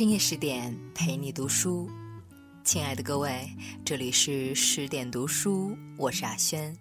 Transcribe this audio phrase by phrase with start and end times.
[0.00, 1.86] 深夜十点陪你读书，
[2.64, 3.46] 亲爱的各位，
[3.84, 6.74] 这里是十点读书，我是阿轩，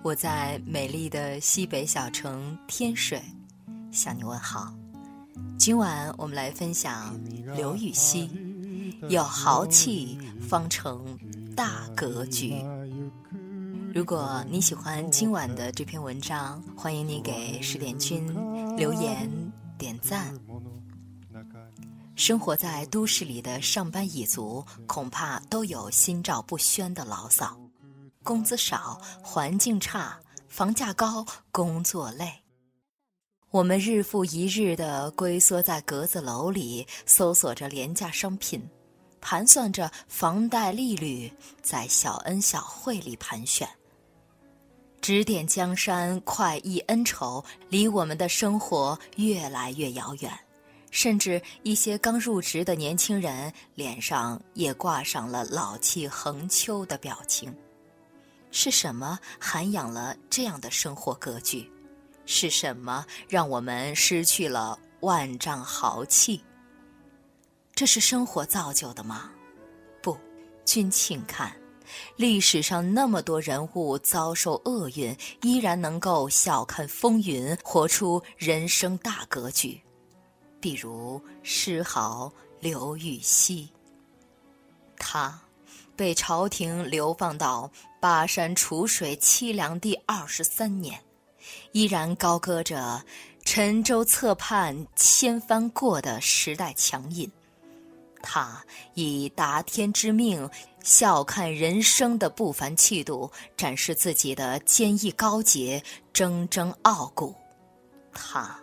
[0.00, 3.20] 我在美丽的西北小城天水
[3.90, 4.72] 向你问好。
[5.58, 7.20] 今晚我们来分享
[7.56, 8.30] 刘禹锡
[9.10, 11.04] ：“有豪气方成
[11.56, 12.54] 大格局。”
[13.92, 18.24] 如果你喜欢今晚的这篇文章，欢迎你给十点君
[18.76, 19.28] 留言
[19.76, 20.32] 点赞。
[22.16, 27.54] 生活在都市里的上班一族，恐怕都有心照不宣的牢骚：
[28.24, 32.32] 工资少，环境差，房价高，工作累。
[33.50, 38.66] 我们日复一日地龟缩在格子楼里，搜索着廉价商品，
[39.20, 41.30] 盘算着房贷利率，
[41.62, 43.68] 在小恩小惠里盘旋。
[45.02, 50.32] 指点江山，快意恩仇，离我们的生活越来越遥远。
[50.96, 57.54] 甚至一些刚入职的年轻人脸上也挂上了老气横秋的表情。
[58.50, 61.70] 是什么涵养了这样的生活格局？
[62.24, 66.42] 是什么让我们失去了万丈豪气？
[67.74, 69.30] 这是生活造就的吗？
[70.00, 70.16] 不，
[70.64, 71.54] 君请看。
[72.16, 79.78] 历史上那么多人物遭受厄运，依然能够笑看风云，活出人生大格局。
[80.66, 82.28] 比如诗豪
[82.58, 83.68] 刘禹锡，
[84.98, 85.40] 他
[85.94, 87.70] 被朝廷流放到
[88.00, 91.00] 巴山楚水凄凉地二十三年，
[91.70, 93.00] 依然高歌着
[93.46, 97.30] “沉舟侧畔千帆过”的时代强音。
[98.20, 98.60] 他
[98.94, 100.50] 以达天之命。
[100.82, 105.80] 笑看人生的不凡气度，展示自己的坚毅高洁、
[106.12, 107.32] 铮铮傲骨。
[108.12, 108.58] 他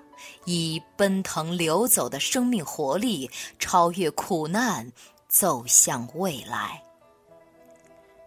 [0.45, 4.91] 以奔腾流走的生命活力，超越苦难，
[5.27, 6.83] 走向未来。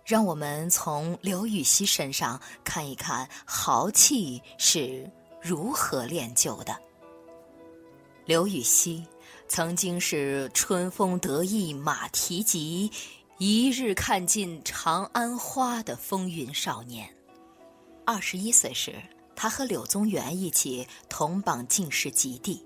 [0.04, 6.76] 让我们从刘禹锡身上看一看豪气是如何练就的。
[8.24, 9.04] 刘禹锡
[9.48, 12.90] 曾经是春风得意马蹄疾。
[13.38, 17.06] 一日看尽长安花的风云少年，
[18.06, 18.94] 二十一岁时，
[19.36, 22.60] 他和柳宗元一起同榜进士及第。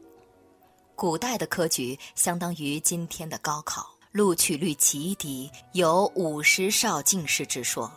[0.95, 7.91] 古代的科举相当于今天的高考，录取率极低，有五十少进士之说。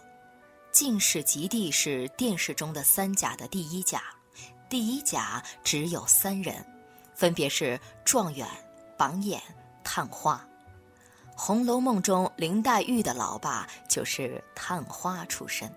[0.72, 4.02] 进士及第是殿试中的三甲的第一甲，
[4.70, 6.66] 第一甲只有三人，
[7.14, 8.48] 分别是状元、
[8.98, 9.40] 榜眼、
[9.84, 10.44] 探花。
[11.40, 15.72] 《红楼梦》中，林黛玉的老爸就是探花出身。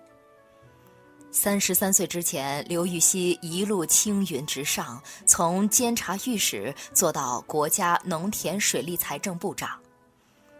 [1.39, 9.79] 三十三岁之前，刘禹锡一路青云直上，从监察御史做到国家农田水利财政部长，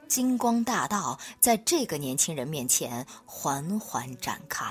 [0.07, 4.65] 金光大道在这个年轻人面前缓缓展开。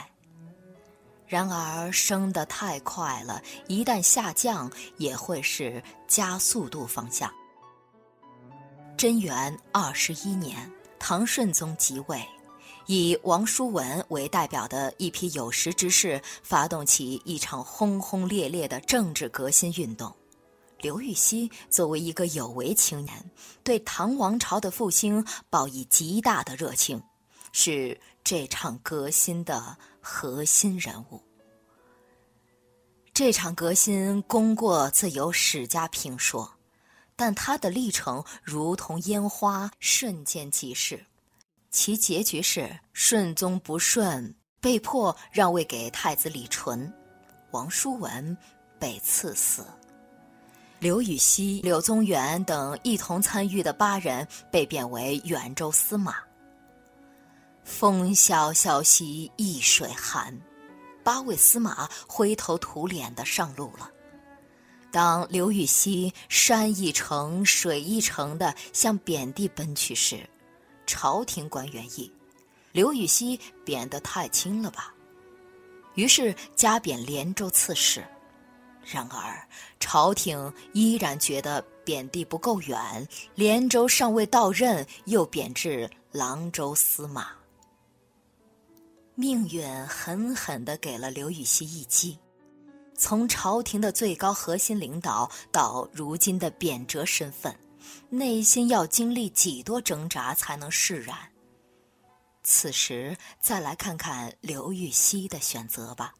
[1.26, 7.28] 然而，升得太快了，一旦下降，也会是加速度方向。
[8.96, 12.24] 贞元二十一年，唐顺宗即位，
[12.86, 20.14] 以王叔文为代表的一批有识之士发动起一场轰轰烈烈的政治革新运动。
[20.80, 23.30] 刘禹锡作为一个有为青年，
[23.64, 27.02] 对唐王朝的复兴抱以极大的热情，
[27.52, 31.20] 是这场革新的核心人物。
[33.12, 36.52] 这场革新功过自有史家评说。
[37.18, 41.06] 但他的历程如同烟花，瞬间即逝。
[41.76, 46.90] 其结局是顺宗不顺，被迫让位给太子李纯，
[47.50, 48.34] 王叔文
[48.78, 49.62] 被赐死。
[50.78, 56.14] 刘禹锡、柳宗元等一同参与的八人被贬为远州司马。
[57.62, 60.34] 风萧萧兮易水寒，
[61.04, 63.90] 八位司马灰头土脸的上路了。
[64.90, 70.26] 当刘禹锡山一程、水一程的向贬地奔去时，
[70.86, 72.10] 朝廷官员议：
[72.72, 74.94] 刘禹锡贬得太轻了吧？
[75.94, 78.04] 于是加贬连州刺史。
[78.84, 79.48] 然而
[79.80, 87.30] 朝廷依然觉得贬地不够远，连州尚未到任，又贬至郎州司马。
[89.16, 92.16] 命运狠狠地给了刘禹锡一击。
[92.94, 97.54] 从朝廷的最高核心领导到如今的贬谪身份，
[98.08, 101.16] 内心要经历几多挣扎才能释然？
[102.42, 106.14] 此时再来看看刘禹锡的选择吧。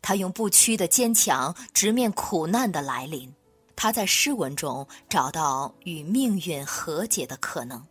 [0.00, 3.32] 他用不屈的坚强直面苦难的来临，
[3.76, 7.86] 他在诗文中找到与命运和解的可能。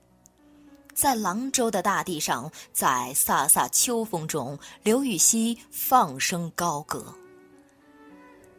[0.94, 7.16] 在廊州的大地上，在飒飒秋风中，刘禹锡放声高歌：“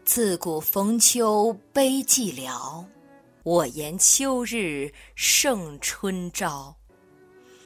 [0.06, 2.82] 自古逢秋悲寂寥，
[3.44, 6.76] 我言秋日胜春朝。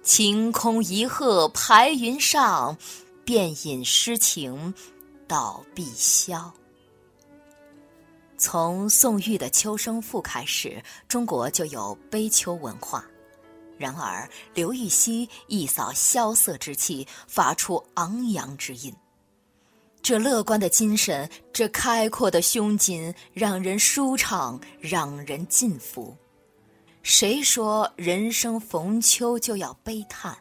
[0.02, 2.78] 晴空一鹤排云上，
[3.25, 4.73] 便引诗情
[5.28, 6.50] 到碧霄。”
[8.38, 13.05] 从宋玉的《秋声赋》开始，中国就有悲秋文化。
[13.76, 18.94] 然而，刘禹锡一扫萧瑟之气，发出昂扬之音。
[20.06, 26.17] 这乐观的精神，这开阔的胸襟，让人舒畅，让人尽服。
[27.03, 30.38] 谁说人生逢秋就要悲叹？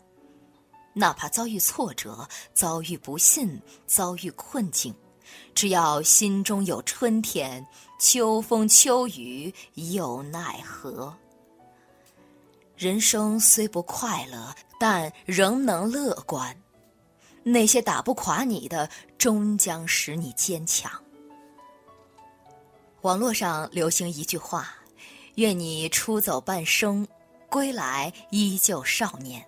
[0.93, 4.93] 哪怕遭遇挫折，遭遇不幸，遭遇困境，
[5.55, 7.65] 只要心中有春天，
[7.99, 11.11] 秋风秋雨又奈何？
[12.77, 16.55] 人生虽不快乐，但仍能乐观。
[17.47, 18.89] 那些打不垮你的，
[19.19, 20.91] 终将使你坚强。
[23.01, 24.75] 网络上流行一句话
[25.37, 27.07] ：“愿你出走半生，
[27.47, 29.45] 归来依旧少年。”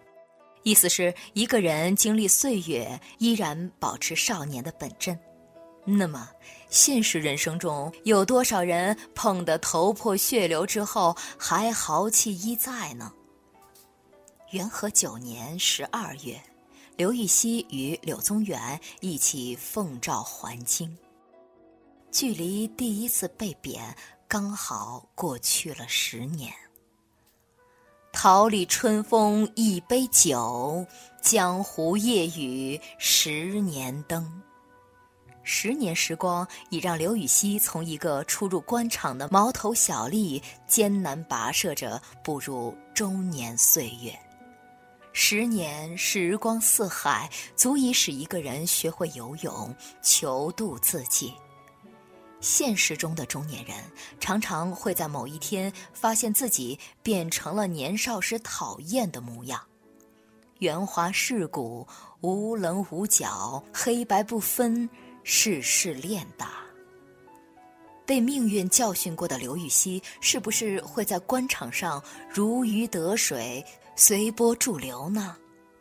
[0.62, 5.18] 意思是一个人经历岁月，依然保持少年的本真。
[5.84, 6.30] 那么，
[6.70, 13.12] 现实人生中有多少人碰得头破血流之后，还豪气依在呢？
[14.52, 16.40] 元和九年十二月，
[16.98, 20.98] 刘禹锡与柳宗元一起奉诏还京。
[22.12, 23.96] 距离第一次被贬
[24.28, 26.52] 刚好过去了十年。
[28.12, 30.84] 桃李春风一杯酒，
[31.22, 34.42] 江湖夜雨十年灯。
[35.44, 44.18] 十年时光已让刘禹锡从一个初入官场的毛头小吏，艰难跋涉着步入中年岁月。
[45.20, 51.34] 十年时光似海，足以使一个人学会游泳，求渡自己。
[52.40, 53.76] 现实中的中年人
[54.20, 59.60] 常常会在某一天发现自己变成了年少时讨厌的模样，
[60.60, 61.88] 圆滑世故，
[62.22, 64.88] 无棱无角，黑白不分，
[65.24, 66.52] 世事练达。
[68.06, 73.66] 被命运教训过的刘禹锡，是不是会在官场上如鱼得水？
[74.00, 75.36] 随波逐流呢？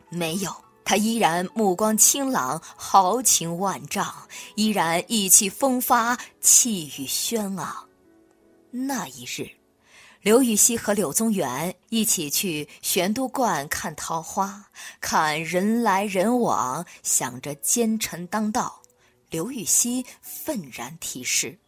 [0.09, 0.51] 没有，
[0.83, 4.11] 他依然目光清朗，豪情万丈，
[4.55, 7.87] 依然意气风发，气宇轩昂。
[8.71, 9.47] 那一日，
[10.21, 14.65] 刘禹锡和柳宗元一起去玄都观看桃花，
[14.99, 18.81] 看人来人往，想着奸臣当道。
[19.29, 21.59] 刘禹锡愤然题诗：“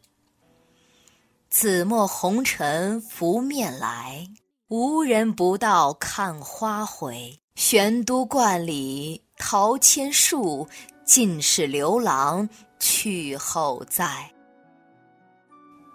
[1.51, 4.27] 紫陌红尘拂面来。”
[4.69, 10.67] 无人不到看花回，玄都观里桃千树，
[11.03, 12.47] 尽是刘郎
[12.79, 14.31] 去后栽。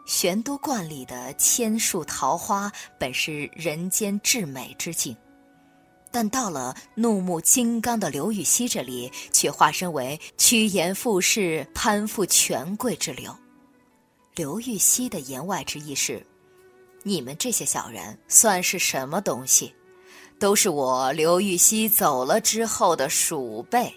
[0.06, 5.16] 玄都观里的千树桃花本是人间至美之境，
[6.10, 13.32] 但到了怒目金刚的刘禹锡这里，却化身为趋炎附势、攀附权贵之流。
[14.34, 16.26] 刘禹锡的言外之意是。
[17.06, 19.72] 你们这些小人算是什么东西？
[20.40, 23.94] 都是我刘禹锡走了之后的鼠辈。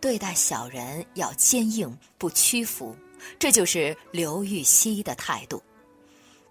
[0.00, 2.94] 对待小人要坚硬不屈服，
[3.38, 5.62] 这就是刘禹锡的态度。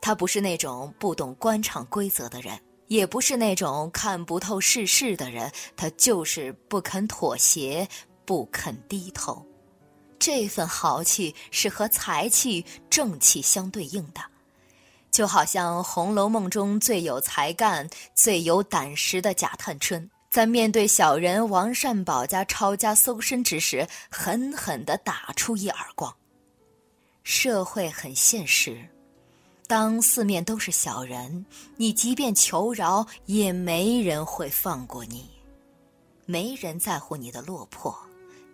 [0.02, 7.88] 他不是那种不懂官场规则的人，也不是那种看不透世事的人，他就是不肯妥协，
[8.26, 9.46] 不肯低头。
[10.20, 14.22] 这份豪气是和才气、正气相对应的。
[15.14, 26.12] 就好像《红楼梦》中最有才干、最有胆识的贾探春，在面对小人王善保家抄家搜身之时，狠狠地打出一耳光。
[27.24, 28.84] 社会很现实，
[29.68, 31.46] 当四面都是小人，
[31.78, 35.30] 你即便求饶，也没人会放过你，
[36.26, 37.96] 没人在乎你的落魄，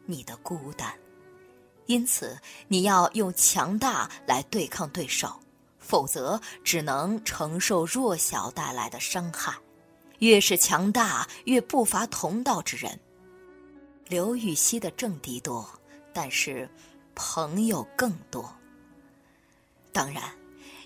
[0.05, 0.93] 你的孤单，
[1.85, 2.37] 因此
[2.67, 5.39] 你要用强大来对抗对手。
[5.89, 9.51] 否则，只能承受弱小带来的伤害。
[10.19, 12.99] 越是强大，越不乏同道之人。
[14.07, 15.67] 刘禹锡的政敌多，
[16.13, 16.69] 但是
[17.15, 18.53] 朋友更多。
[19.91, 20.23] 当然，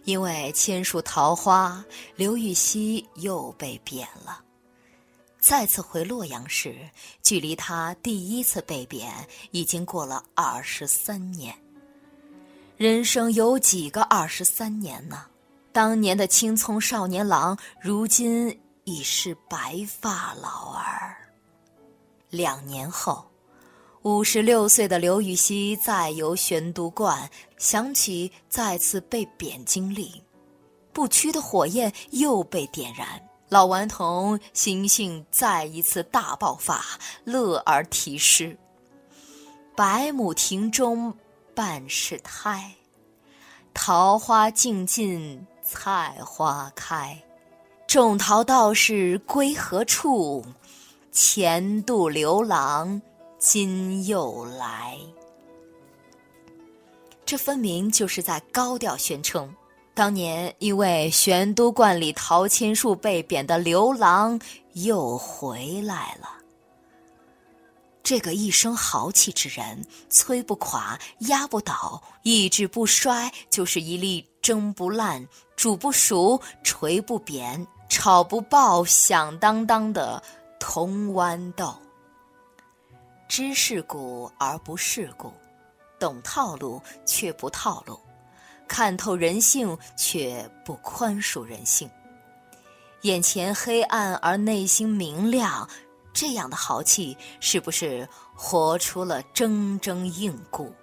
[0.06, 1.84] 因为千树桃花，
[2.16, 4.42] 刘禹锡又被贬了。
[5.38, 6.78] 再次回洛阳时，
[7.22, 9.12] 距离他第一次被贬
[9.52, 11.54] 已经过了二十三年。
[12.84, 15.28] 人生有几个二十三年呢？
[15.72, 21.16] 当年的青葱少年郎，如今已是白发老儿。
[22.30, 23.24] 两年后，
[24.02, 30.22] 五十六岁的刘禹锡再游玄都观，想起再次被贬经历，
[30.92, 33.08] 不屈的火焰又被点燃。
[33.48, 36.84] 老顽童心性再一次大爆发，
[37.24, 38.58] 乐而题诗
[39.74, 41.16] ：“百亩庭中
[41.56, 42.72] 半是胎，
[43.74, 47.22] 桃花尽尽菜花开。
[47.88, 50.44] 种桃道士归何处？
[51.12, 53.02] 前度刘郎
[53.38, 54.98] 今又来。”
[57.26, 59.54] 这分明就是在高调宣称。
[59.96, 64.40] 当年因为玄都观里桃千树被贬的刘郎
[64.74, 66.43] 又回来了。
[68.04, 80.22] 这个一生豪气之人，摧不垮，压不倒，意志不衰，就是一粒蒸不烂、煮不熟、锤不扁、炒不爆、响当当的
[80.60, 81.74] 铜豌豆。
[83.30, 85.32] 知世故而不世故，
[85.98, 87.98] 懂套路却不套路。
[88.68, 91.90] 看透人性，却不宽恕人性。
[93.04, 95.68] 眼前黑暗而内心明亮，
[96.14, 100.74] 这样的豪气，是不是活出了铮铮硬骨？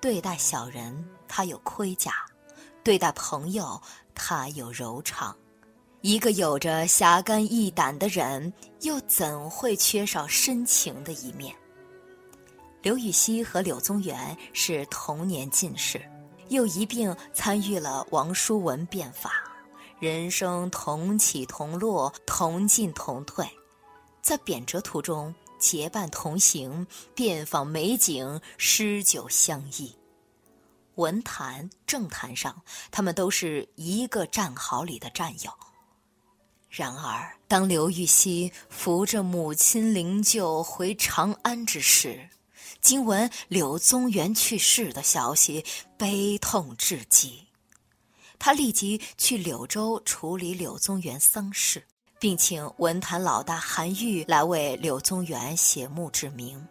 [0.00, 2.10] 对待小人，他有盔甲；
[2.84, 3.80] 对待朋友，
[4.14, 5.34] 他有柔肠。
[6.02, 11.54] 一个有着侠肝义胆的人，又怎会缺少深情的一面？
[12.82, 16.00] 刘禹锡和柳宗元是同年进士。
[16.48, 19.30] 又一并参与了王叔文变法，
[20.00, 23.48] 人生同起同落，同进同退，
[24.22, 29.94] 在贬谪途中结伴同行，遍访美景，诗酒相忆。
[30.96, 35.50] 文坛、政坛上，他们都是一个战壕里的战友。
[36.68, 42.28] 然而，当刘禹锡扶着母亲灵柩回长安之时，
[42.80, 45.64] 今闻柳宗元去世的消息，
[45.96, 47.48] 悲痛至极。
[48.38, 51.84] 他立即去柳州处理柳宗元丧事，
[52.20, 56.64] 并请文坛老大韩愈来为柳宗元写墓志铭。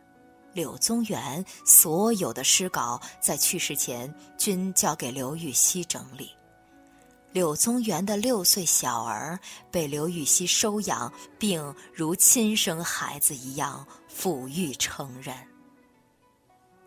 [0.53, 6.31] 柳宗元所有的诗稿在去世前均交给刘禹锡整理。
[7.31, 9.39] 柳宗元的六岁小儿
[9.69, 15.35] 被刘禹锡收养，并如亲生孩子一样抚育成人。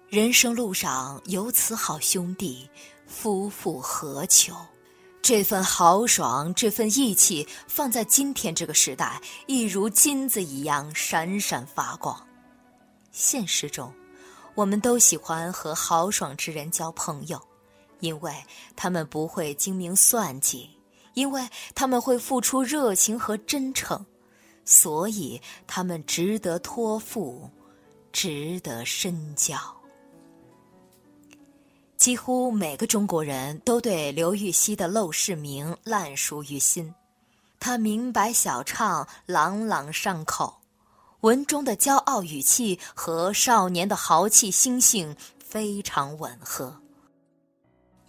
[0.09, 2.69] 人生路上有此好兄弟，
[3.07, 4.55] 夫复何求？
[5.23, 12.21] 这份豪爽，这份义气，放在今天这个时代，亦如金子一样闪闪发光。
[13.13, 13.95] 现实中，
[14.57, 17.41] 我们都喜欢和豪爽之人交朋友，
[18.01, 18.35] 因为
[18.75, 20.69] 他们不会精明算计，
[21.15, 24.05] 因为他们会付出热情和真诚，
[24.65, 27.49] 所以他们值得托付，
[28.11, 29.57] 值得深交。
[32.03, 36.93] 几乎每个中国人都对刘禹锡的《陋室铭》烂熟于心，
[37.61, 40.53] 他明白小唱，朗朗上口，
[41.21, 46.77] 文中的骄傲语气和少年的豪气心性非常吻合。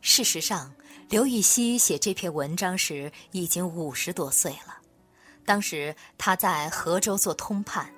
[0.01, 0.73] 事实上，
[1.07, 4.75] 刘禹锡写这篇文章时已经五十多岁了，
[5.45, 7.93] 当时他在河州做通判，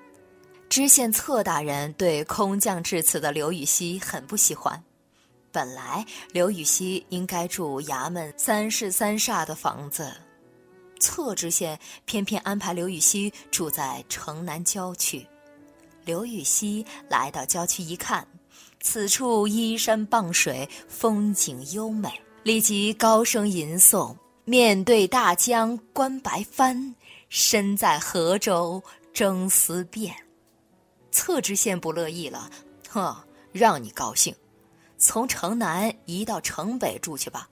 [0.68, 4.84] 知县策大人对空降至此的刘禹锡很不喜欢。
[5.56, 10.12] 本来刘禹锡应该住衙门三室三煞的房子，
[11.00, 15.26] 策知县偏偏安排刘禹锡住在城南郊区。
[16.04, 18.28] 刘禹锡来到郊区一看，
[18.82, 22.12] 此处依山傍水，风景优美，
[22.44, 26.94] 立即高声吟诵：“面对大江观白帆，
[27.30, 28.84] 身在河州
[29.14, 30.14] 争思变。”
[31.12, 32.50] 侧知县不乐意了，
[32.90, 33.16] 哼，
[33.54, 34.36] 让你高兴。
[35.06, 37.48] 从城南移到城北住去吧，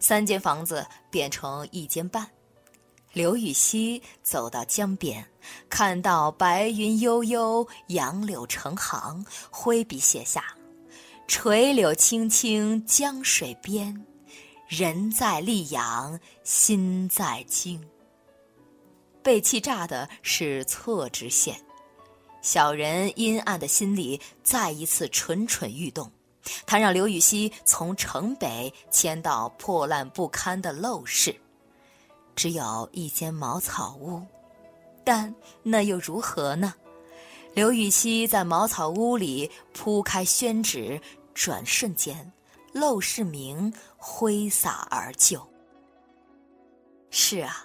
[0.00, 2.28] 三间房子变成一间半。
[3.12, 5.24] 刘禹锡走到江边，
[5.68, 10.44] 看到白云悠悠，杨柳成行，挥笔写下
[11.28, 14.04] ：“垂柳青青江水边，
[14.66, 17.80] 人在溧阳心在京。”
[19.22, 21.54] 被气炸的是侧知县，
[22.42, 26.10] 小人阴暗的心里再一次蠢蠢欲动。
[26.66, 31.34] 他让刘禹锡从城北迁到破烂不堪的陋室，
[32.34, 34.22] 只有一间茅草屋，
[35.04, 36.74] 但那又如何呢？
[37.52, 41.00] 刘禹锡在茅草屋里铺开宣纸，
[41.34, 42.32] 转瞬间，
[42.72, 45.44] 陋室铭挥洒而就。
[47.10, 47.64] 是啊，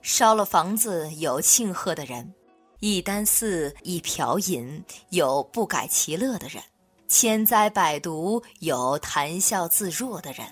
[0.00, 2.34] 烧了房子有庆贺的人，
[2.80, 6.62] 一箪食一瓢饮有不改其乐的人，
[7.08, 10.46] 千灾百毒有谈笑自若的人。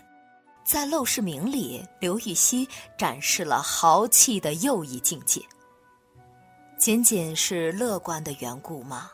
[0.64, 5.42] 在陋室铭里，刘禹锡展示了豪气的又一境界。
[6.78, 9.10] 仅仅是乐观的缘故吗？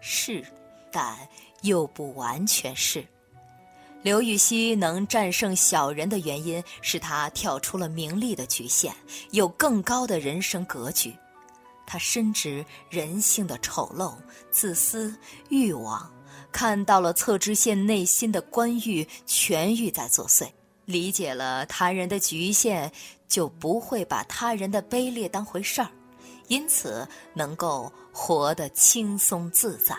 [0.00, 0.44] 是，
[0.90, 1.16] 但
[1.62, 3.04] 又不完全是。
[4.02, 8.94] 刘禹锡能战胜小人的原因是他跳出了名利的局限，
[9.32, 11.14] 有更高的人生格局。
[11.86, 14.14] 他深知人性的丑陋、
[14.50, 15.14] 自私、
[15.48, 16.10] 欲望，
[16.56, 20.48] 看到了侧知县内心的官欲全欲在作祟。
[20.86, 22.90] 理解了他人的局限，
[23.28, 25.90] 就不会把他人的卑劣当回事儿，
[26.48, 29.94] 因此能够活得轻松自在。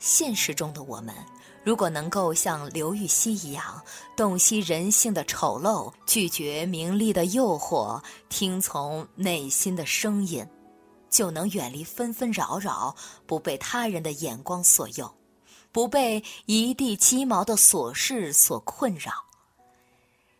[0.00, 1.14] 现实中的我们，
[1.62, 3.80] 如果能够像刘禹锡一样，
[4.16, 10.44] 洞悉人性的丑陋，拒绝名利的诱惑，听从内心的声音，
[11.12, 15.14] 就能远离纷纷扰扰，不被他人的眼光所诱，
[15.70, 19.12] 不被一地鸡毛的琐事所困扰。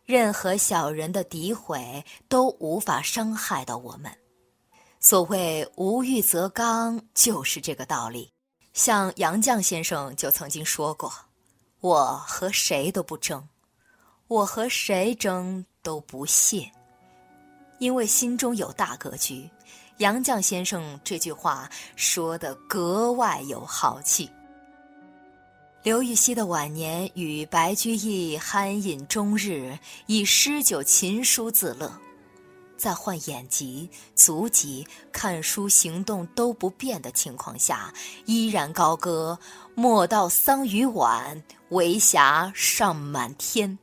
[0.05, 4.11] 任何小人的诋毁都无法伤害到我们。
[4.99, 8.33] 所谓“无欲则刚”，就是这个道理。
[8.73, 11.12] 像杨绛先生就曾经说过
[11.81, 13.47] ：“我和谁都不争，
[14.26, 16.71] 我和谁争都不屑。”
[17.79, 19.50] 因为心中有大格局。
[20.02, 24.28] 杨绛先生这句话说得格外有豪气。
[25.85, 31.92] 刘禹锡的晚年与白居易酣饮终日，以诗酒琴书自乐，
[32.76, 37.94] 在患眼疾、足疾、看书行动都不便的情况下，
[38.26, 39.38] 依然高歌
[39.76, 43.78] “莫道桑榆晚，为霞尚满天”。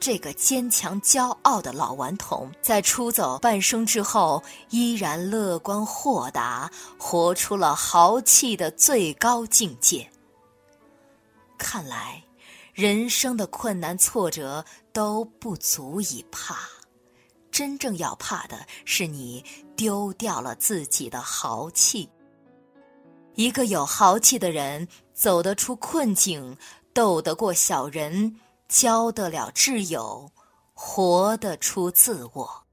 [0.00, 10.10] 这个坚强骄傲的老顽童，在出走半生之后，依然乐观豁达，活出了豪气的最高境界。
[11.58, 12.24] 看来，
[12.72, 16.56] 人生的困难挫折都不足以怕，
[17.50, 19.44] 真正要怕的是你
[19.76, 22.08] 丢掉了自己的豪气。
[23.34, 26.56] 一个有豪气的人，走得出困境，
[26.94, 28.34] 斗得过小人，
[28.70, 30.30] 交得了挚友，
[30.74, 32.66] 活得出自我。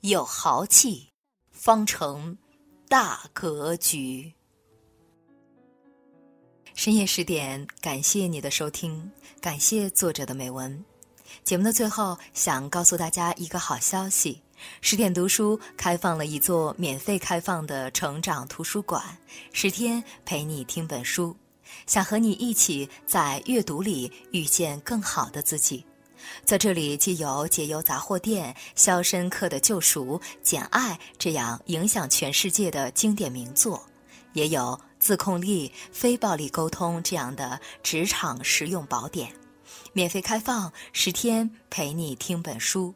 [0.00, 1.12] 有豪气，
[1.52, 2.36] 方成
[2.88, 4.34] 大格局。
[6.74, 9.08] 深夜十点，感谢你的收听，
[9.40, 10.84] 感谢作者的美文。
[11.44, 14.42] 节目的最后，想告诉大家一个好消息：
[14.80, 19.16] 十点读书开放了一座免费开放的成长图书馆，
[19.52, 21.36] 十天陪你听本书，
[21.86, 25.84] 想和你一起在阅读里遇见更好的自己。
[26.44, 33.84] 在这里，既有解忧杂货店、《肖申克的救赎》、《简爱》这样影响全世界的经典名作，
[34.32, 34.80] 也有。
[34.96, 39.30] 自控力、非暴力沟通这样的职场实用宝典，
[39.92, 42.94] 免费开放十天，陪你听本书。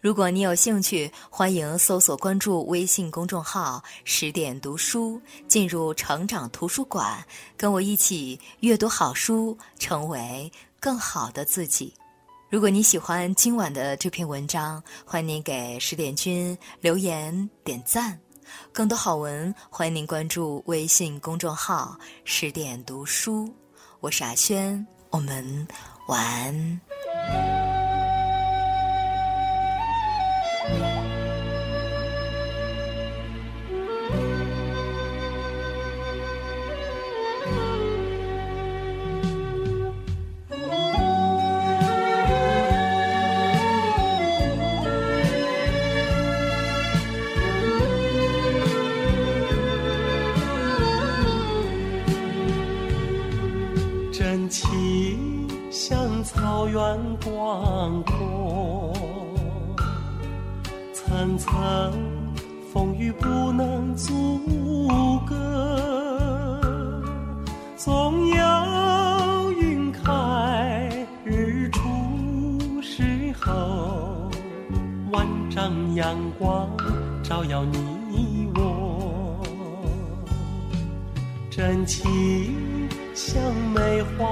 [0.00, 7.24] 如果你有兴趣，欢迎搜索关注微信公众号“十点读书”，进入成长图书馆，
[7.56, 11.92] 跟我一起阅读好书，成为更好的自己。
[12.48, 18.16] 如果你喜欢今晚的这篇文章，欢迎您给十点君留言点赞。
[18.72, 23.52] 更多好文，欢迎您关注微信公众号“十点读书”，
[23.98, 25.66] 我是阿轩，我们
[26.06, 27.57] 晚安。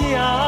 [0.00, 0.39] 中，只为一人飘香。